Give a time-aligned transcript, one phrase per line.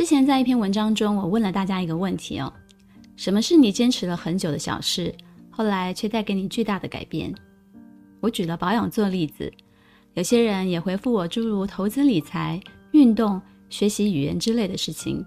[0.00, 2.50] 之前在一篇文章中，我问了大家一个问题哦：
[3.16, 5.14] 什么是你坚持了很久的小事，
[5.50, 7.30] 后来却带给你巨大的改变？
[8.20, 9.52] 我举了保养做例子，
[10.14, 12.58] 有些人也回复我诸如投资理财、
[12.92, 15.22] 运动、学习语言之类的事情。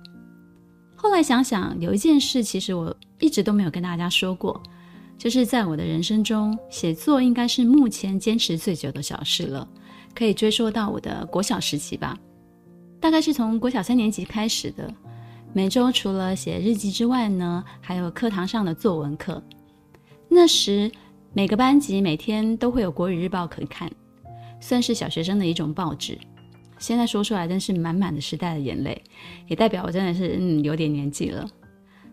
[0.96, 4.60] 后来想想，有一件事其实我一直都没有跟大家说过。
[5.20, 9.68] 就是在我的人生中，写作应该是目前坚持最久的小事了，
[10.16, 12.18] 可以追溯到我的国小时期吧。
[13.04, 14.90] 大概是从国小三年级开始的，
[15.52, 19.44] 每周除了写日记之外呢，还有课堂上的作文课。
[20.30, 20.90] 那时
[21.34, 23.92] 每个班级每天都会有国语日报可看，
[24.62, 26.18] 算是小学生的一种报纸。
[26.80, 29.04] 现在说出来真是满满的时代的眼泪，
[29.48, 31.46] 也代表我真的是嗯有点年纪了。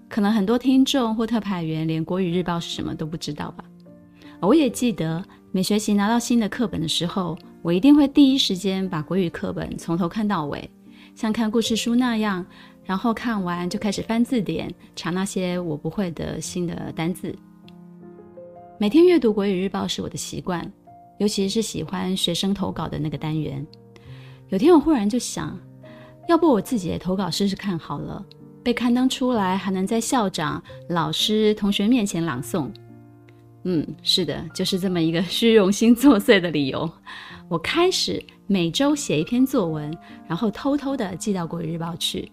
[0.09, 3.63] 可能很多听众或特派员连国语日报是什么都不知道吧？
[4.41, 10.69] 我也记得每学期拿到新的课本的时候，我一定会第一时间把国语课本从头看到尾，
[11.15, 12.45] 像看故事书那样，
[12.85, 17.35] 然后看完就开始翻字典，查那些我不会的新的单字。
[18.79, 20.71] 每天阅读国语日报是我的习惯，
[21.19, 23.67] 尤其是喜欢学生投稿的那个单元。
[24.49, 25.59] 有天我忽然就想，
[26.29, 28.25] 要不我自己也投稿试试看好了。
[28.63, 32.71] 被刊登出来，还能在校长、老师、同学面前朗诵。
[33.65, 36.91] 嗯，是的，就是这么一个虚荣心作祟的理由。
[37.49, 42.31] 我开始每周写一篇作文，然后偷偷的寄到国语日报去。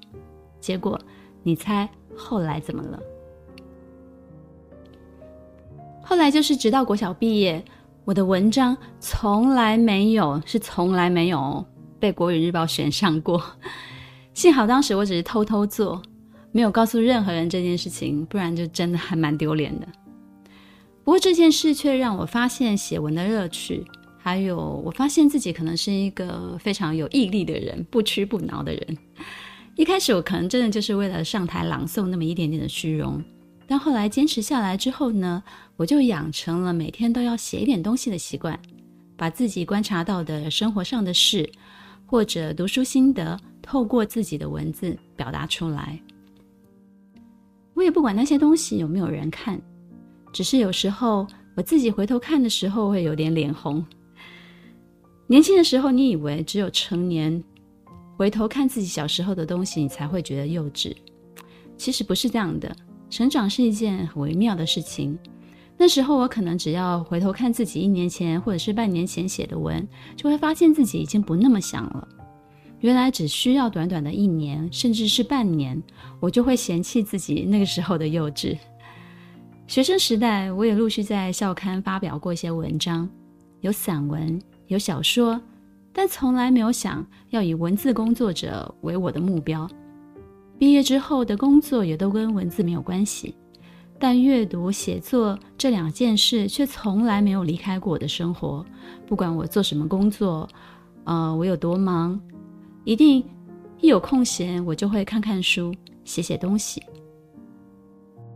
[0.59, 0.99] 结果，
[1.43, 2.99] 你猜后来怎么了？
[6.01, 7.63] 后来就是直到国小毕业，
[8.05, 11.65] 我的文章从来没有，是从来没有
[11.99, 13.43] 被国语日报选上过。
[14.33, 16.01] 幸好当时我只是偷偷做。
[16.53, 19.87] 没有告诉任何人这件事情，不然就真的还蛮丢脸的。
[21.07, 23.81] 不过这件事却让我发现写文的乐趣，
[24.17, 28.97] 还有我发现自己可能是一个非常有毅力的人，不屈不挠的人。
[29.77, 33.23] 一开始我可能真的就是为了上台朗诵那么一点点的虚荣，
[33.65, 35.41] 但后来坚持下来之后呢，
[35.77, 38.59] 我就养成了每天都要写一点东西的习惯，
[39.15, 41.49] 把自己观察到的生活上的事，
[42.05, 45.97] 或者读书心得，透过自己的文字表达出来。
[47.75, 49.57] 我也不管那些东西有没有人看，
[50.31, 53.83] 只是有时候我自己回头看的时候会有点脸红。
[55.27, 57.43] 年轻的时候，你以为只有成年
[58.15, 60.95] 回头看自己小时候的东西，你才会觉得幼稚。
[61.75, 62.75] 其实不是这样的，
[63.09, 65.17] 成长是一件很微妙的事情。
[65.77, 72.07] 那时候我可能只要回头看自己一年前或者是半年前写的文，就会发现自己已经不那么想了。
[72.79, 75.81] 原来只需要短短的一年，甚至是半年，
[76.19, 78.57] 我就会嫌弃自己那个时候的幼稚。
[79.67, 83.07] 学生时代，我也陆续在校刊发表过一些文章，
[83.59, 85.39] 有散文，有小说，
[85.91, 89.69] 但从来没有想要以文字工作者为我的目标。
[90.57, 93.35] 毕业之后的工作也都跟文字没有关系，
[93.99, 98.65] 但阅读、写作这两件事却从来没有离开过我的生活。
[99.05, 100.47] 不管我做什么工作，
[101.03, 102.19] 呃，我有多忙。
[102.85, 103.21] 一定
[103.81, 105.73] 一有空闲，我就会看看书，
[106.05, 106.81] 写写东西。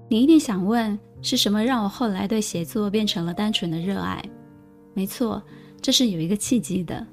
[0.09, 4.23] 你一定想问，是什么让我后来对写作变成了单纯的热爱？
[4.93, 5.41] 没错，
[5.81, 7.05] 这是有一个契机的。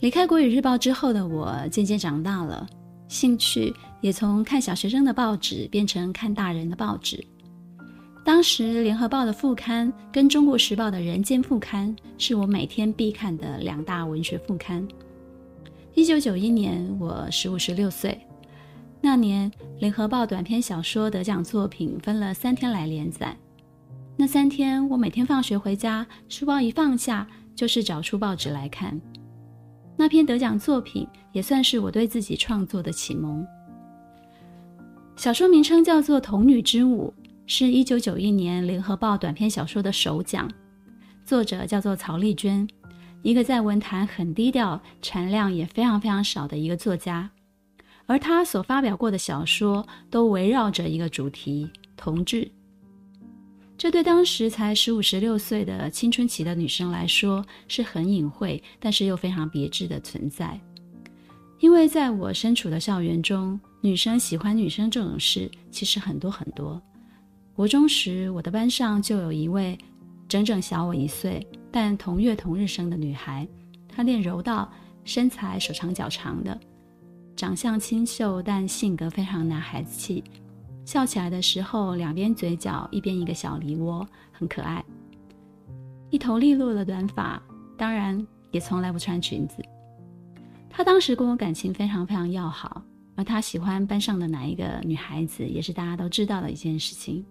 [0.00, 2.66] 离开国语日报之后的我，渐渐长大了，
[3.08, 7.24] 兴趣也从看小学生的报纸变成看大人的报纸。
[8.24, 14.86] 当时，《联合报》的副刊跟《中国时报》的人间副刊是我每天必看的两大文学副刊。
[15.94, 18.20] 一九九一年，我十五十六岁。
[19.06, 19.48] 那年，
[19.78, 23.36] 《联合报》短篇小说得奖作品分了三天来连载。
[24.16, 27.24] 那三天，我每天放学回家，书包一放下，
[27.54, 29.00] 就是找出报纸来看。
[29.96, 33.46] 那篇得奖作品也算是我对自己创作的启蒙。
[35.14, 37.14] 小说名称叫做《童女之舞》，
[37.46, 40.50] 是一九九一年《联合报》短篇小说的首奖，
[41.24, 42.68] 作者叫做曹丽娟。
[43.22, 47.30] 一个在文坛很低调、产量也非常非常少的一个作家，
[48.06, 52.50] 而他所发表过的小说都围绕着一个主题——同志。
[53.76, 60.58] 这对当时才十五、十六岁的青春期的女生来说是很隐晦，但是又非常别致的存在。
[61.58, 66.80] 因为在我身处的校园中，女生喜欢女生这种事，其实很多很多。
[67.54, 69.76] 国中时，我的班上就有一位
[70.28, 73.46] 整整小我一岁，但同月同日生的女孩。
[73.88, 74.70] 她练柔道，
[75.04, 76.58] 身材手长脚长的，
[77.36, 80.24] 长相清秀，但性格非常男孩子气。
[80.84, 84.84] 笑起来的时候，两边嘴角一边一个小梨窝，很可爱。
[86.10, 87.42] 一头利落的短发，
[87.76, 89.56] 当然也从来不穿裙子。
[90.70, 92.82] 她当时跟我感情非常非常要好。
[93.18, 97.24] 而他喜欢班上的哪一个女孩子，也是大家都知道的一件事情。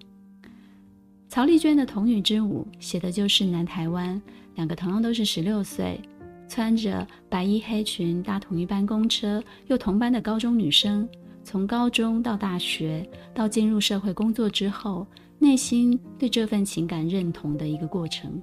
[1.29, 4.19] 曹丽娟的《童女之舞》写的就是南台湾
[4.55, 6.01] 两个同样都是十六岁，
[6.47, 11.07] 穿着白衣黑裙搭同一班公车，又同班的高中女生，
[11.43, 15.05] 从高中到大学，到进入社会工作之后，
[15.39, 18.41] 内心对这份情感认同的一个过程。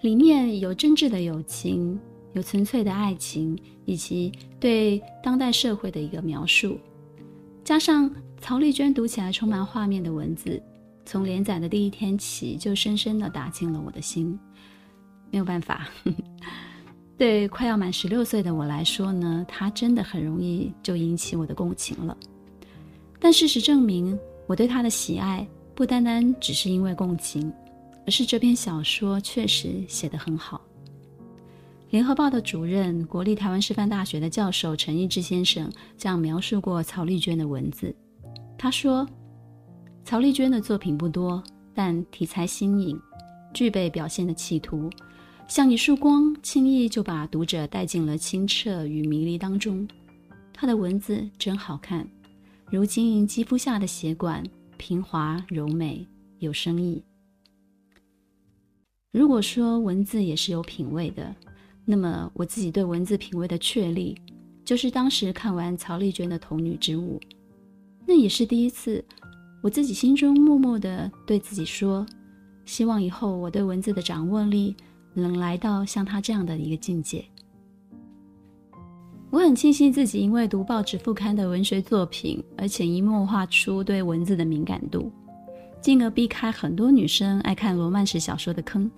[0.00, 1.98] 里面有真挚的友情。
[2.32, 4.30] 有纯粹的爱情，以及
[4.60, 6.78] 对当代社会的一个描述，
[7.64, 10.62] 加上曹丽娟读起来充满画面的文字，
[11.06, 14.38] 从连载的第一天起就深深地打进了我的心。
[15.30, 15.88] 没有办法，
[17.18, 22.16] 对快要满十六岁的我来说呢，他真的很容易就引起我的共情了。
[23.18, 27.52] 但事实证明，我对他的喜爱不单单只是因为共情，
[28.06, 30.60] 而是这篇小说确实写得很好。
[31.90, 37.94] 联合报的主任、国立台湾师范大学的教授陈义之先生这样描述过曹丽娟的文字。
[38.58, 39.06] 他说
[40.04, 43.00] ：“曹丽娟的作品不多，但题材新颖，
[43.54, 44.90] 具备表现的企图，
[45.48, 49.86] 像一束光，轻易就把读者带进了清澈与迷离当中。
[50.52, 52.06] 他的文字真好看，
[52.70, 54.42] 如晶莹肌肤下的血管，
[54.76, 56.06] 平滑柔美，
[56.38, 57.02] 有深意。
[59.12, 61.34] 如果说文字也是有品味的。”
[61.88, 64.16] 那么我自己对文字品味的确立，
[64.64, 67.16] 就是当时看完曹丽娟的《童女之舞》，
[68.04, 69.04] 那也是第一次，
[69.62, 72.04] 我自己心中默默的对自己说，
[72.64, 74.74] 希望以后我对文字的掌握力
[75.20, 77.24] 能来到像她这样的一个境界。
[79.30, 85.10] 我很庆幸自己因为读报纸副刊的文学作品，而潜移默化出对文字的敏感度，
[85.80, 88.90] 进而避开很多女生爱看罗曼史小说的坑。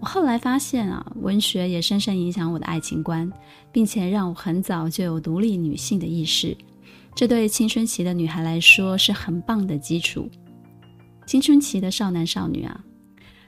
[0.00, 3.30] 我后来发现啊，文学也深深影响我的爱情观，
[3.70, 6.56] 并且让我很早就有独立女性的意识。
[7.14, 10.28] 这对青春期的女孩来说是很棒的基础。
[11.24, 12.84] 青春期的少男少女啊，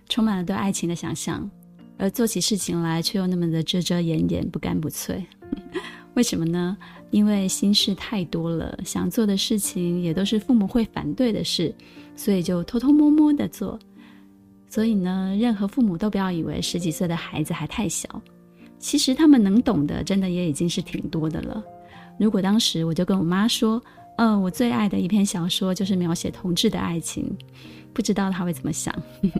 [0.08, 1.50] 充满了对爱情的想象，
[1.96, 5.24] 而做起事情来却又那么的遮遮掩掩、不干不脆。
[6.14, 6.76] 为什么呢？
[7.10, 11.74] 因为心事太多了，想做的事情也都是父母会反对的事，
[12.14, 13.78] 所以就偷偷摸摸的做。
[14.68, 18.08] 所以呢，任何父母都不要以为十几岁的孩子还太小，
[18.78, 21.62] 其实他们能懂的，真的也已经是挺多的了。
[22.18, 23.82] 如果当时我就跟我妈说，
[24.18, 27.36] 嗯、呃，我最爱的一篇小说就是描写同志的爱情，
[27.92, 28.94] 不知道她会怎么想。《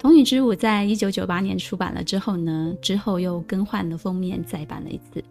[0.00, 5.22] 童女之舞》在一九九八年出版了之后呢，之后又更换了封面，再版了一次。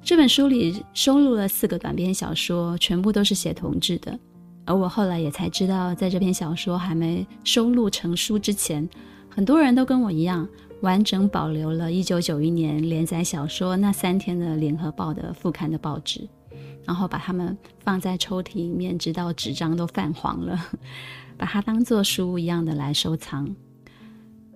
[0.00, 4.16] 这本书里收录了四个短篇小说，全部都是写同志的。
[4.64, 8.88] 而我后来也才知道，在这篇小说还没收录成书之前，
[9.28, 10.48] 很多人都跟我一样，
[10.82, 16.28] 完整保留了1991年连载小说那三天的《联合报》的副刊的报纸，
[16.84, 20.56] 然后把它们放在抽屉里面，直到纸张都泛黄了，
[21.36, 23.52] 把它当做书一样的来收藏。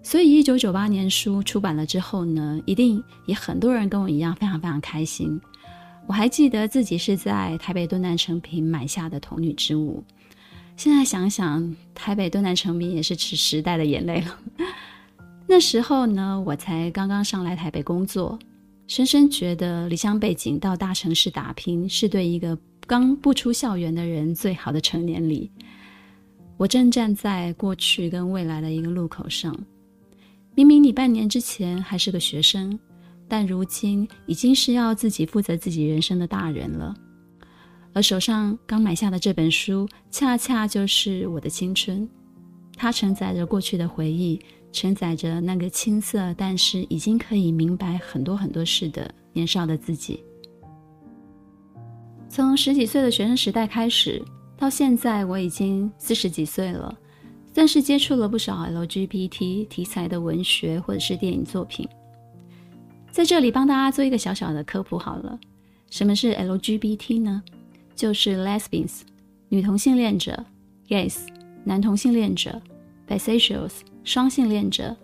[0.04, 5.40] 所以1998年书出版了之后呢，一定也很多人跟我一样，非常非常开心。
[6.06, 10.04] 我还记得自己是在台北敦南诚品买下的《童女之舞》，
[10.76, 14.38] 现在想想，台北敦南诚品也是吃时代的眼泪了。
[15.48, 18.38] 那时候呢，我才刚刚上来台北工作，
[18.86, 22.56] 深深觉得离乡背井到大城市打拼，是对一个
[22.86, 25.50] 刚不出校园的人最好的成年礼。
[26.58, 29.58] 我正站在过去跟未来的一个路口上，
[30.54, 32.78] 明明你半年之前还是个学生。
[33.26, 36.94] 但如今已经是要自己负责自己人生的大人了，
[37.94, 42.06] 而手上刚买下的这本书，恰恰就是我的青春。
[42.76, 44.38] 它承载着过去的回忆，
[44.72, 50.22] 承载着那个青涩但是已经可以明白很多很多事的年少的自己。
[52.28, 54.22] 从十几岁的学生时代开始，
[54.56, 56.94] 到现在我已经四十几岁了，
[57.54, 61.88] 算是接触了不少 LGBT 题材的文学或者是电影作品。
[63.12, 65.38] 在这里帮大家做一个小小的科普好了，
[65.88, 67.40] 什么是 LGBT 呢？
[67.94, 69.02] 就是 lesbians
[69.48, 70.44] 女同性恋者
[70.88, 71.18] ，gays
[71.62, 72.60] 男同性恋者
[73.06, 74.96] ，bisexuals 双性恋者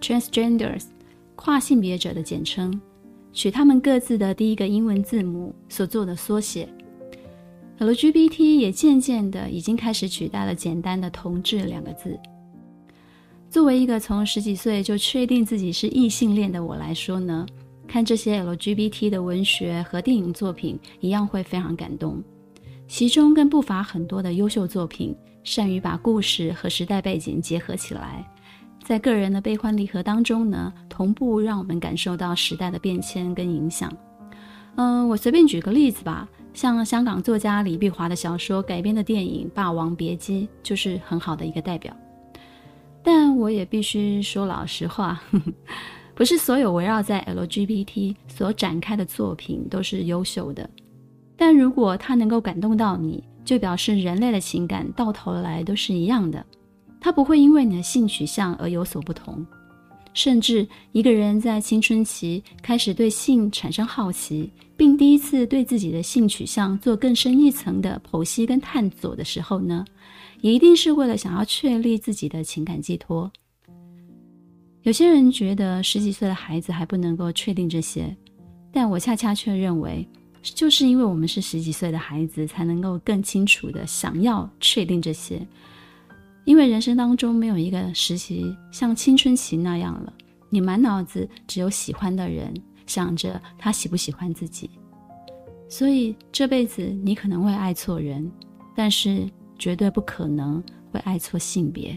[0.00, 0.84] ，transgenders
[1.36, 2.80] 跨性别者的简称，
[3.30, 6.66] 取他们各自的第一个英文字母所做的缩写。
[7.80, 12.18] LGBT 也渐渐的已经开始取代了简单的“同志”两个字。
[13.48, 17.46] 作为一个从十几岁就确定自己是异性恋的我来说呢，
[17.88, 22.22] 看这些 LGBT 的文学和电影作品一样会非常感动。
[22.86, 28.30] 其中更不乏很多的优秀作品，善于把故事和时代背景结合起来，
[28.84, 33.90] 在个人的悲欢离合当中呢，同步让我们感受到时代的变迁跟影响。
[34.76, 36.28] 嗯，我随便举个例子吧。
[36.52, 41.94] 像香港作家李碧华的小说改编的电影《霸王别姬》就是很好的一个代表。
[43.02, 45.22] 但我也必须说老实话，
[46.14, 50.68] 不是所有围绕在 LGBT 所展开的作品都是优秀的。
[51.36, 56.44] 但如果它能够感动到你，就表示人类的情感到头来都是一样的，
[57.00, 59.46] 它不会因为你的性取向而有所不同。
[60.12, 69.84] 甚至一个人在青春期开始对性产生好奇，并第一次对自己的性取向做更深一层的剖析跟探索的时候呢，
[70.40, 73.30] 也一定是为了想要确立自己的情感寄托。
[74.82, 78.16] 有些人觉得十几岁的孩子还不能够确定这些，
[78.72, 80.08] 但我恰恰却认为，
[80.42, 85.46] 就是因为我们是十几岁的孩子，才能够更清楚地想要确定这些。
[86.50, 90.12] 因为人生当中没有一个时期像青春期那样了，
[90.48, 92.52] 你满脑子只有喜欢的人，
[92.88, 94.68] 想着他喜不喜欢自己，
[95.68, 98.28] 所以这辈子你可能会爱错人，
[98.74, 99.30] 但是
[99.60, 101.96] 绝对不可能会爱错性别。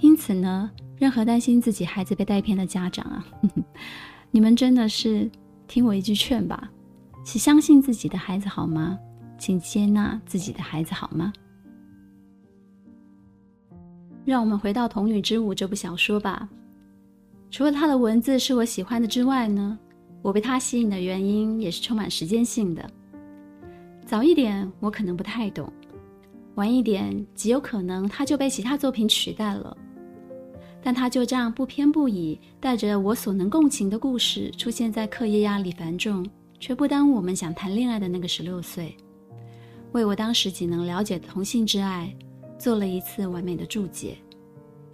[0.00, 0.68] 因此呢，
[0.98, 3.62] 任何担心自己孩子被带偏的家长啊，呵呵，
[4.32, 5.30] 你们真的是
[5.68, 6.68] 听我一句劝吧，
[7.24, 8.98] 请相信自己的孩子好吗？
[9.38, 11.32] 请接纳自己的孩子好吗？
[14.26, 16.48] 让我们回到《童女之舞》这部小说吧。
[17.48, 19.78] 除了它的文字是我喜欢的之外呢，
[20.20, 22.84] 我被它吸引的原因也是充满时间性的。
[24.04, 25.72] 早一点我可能不太懂，
[26.56, 29.76] 晚一点极有可能它就被其他作品取代了。
[30.82, 36.28] 但它就这样不偏不倚，带着我所能共情的故事出现在课业压力繁重
[36.58, 38.96] 却不耽误我们想谈恋爱的那个十六岁，
[39.92, 42.12] 为我当时仅能了解的同性之爱。
[42.58, 44.16] 做了一次完美的注解，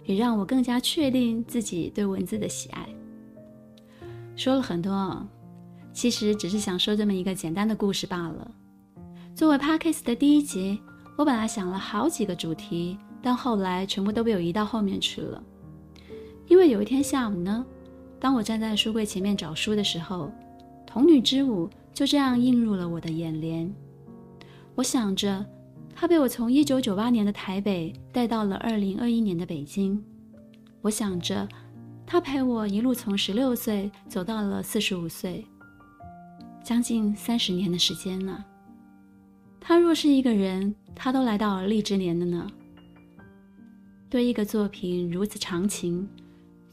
[0.03, 2.87] 也让我更加确定自己对文字的喜爱。
[4.35, 5.25] 说了很多，
[5.93, 8.51] 其实只是想说这么一个简单的故事罢了。
[9.33, 10.79] 作为 Podcast 的第一集，
[11.17, 15.41] 我本来想了好几个主题，但后来全部都被我移到后面去了。
[16.47, 17.65] 因为有一天下午呢，
[18.19, 20.25] 当我站在书柜前面找书的时候，
[20.85, 23.73] 《童女之舞》就这样映入了我的眼帘。
[24.75, 25.45] 我想着。
[25.95, 30.03] 他被我从一九九八年的台北带到了二零二一年的北京。
[30.81, 31.47] 我想着，
[32.05, 35.45] 他陪我一路从十六岁走到了四十五岁，
[36.61, 38.43] 将近三十年的时间呢。
[39.61, 42.45] 他若是一个人，他都来到了荔枝年了呢。
[44.09, 46.05] 对一个作品如此长情，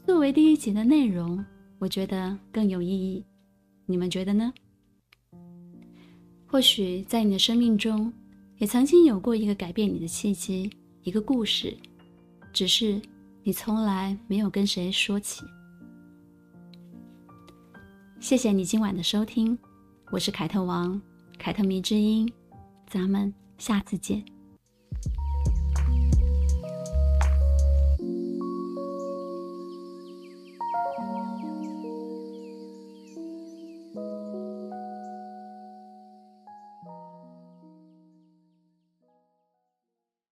[0.05, 1.43] 作为第一集的内容，
[1.79, 3.23] 我觉得更有意义。
[3.85, 4.53] 你们觉得呢？
[6.47, 8.11] 或许在你的生命中。
[8.61, 10.69] 也曾经有过一个改变你的契机，
[11.01, 11.75] 一个故事，
[12.53, 13.01] 只是
[13.41, 15.43] 你从来没有跟谁说起。
[18.19, 19.57] 谢谢你今晚的收听，
[20.11, 21.01] 我是凯特王，
[21.39, 22.31] 凯特迷之音，
[22.85, 24.23] 咱们下次见。